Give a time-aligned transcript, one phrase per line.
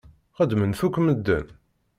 [0.37, 1.47] Xedmen-t akk medden.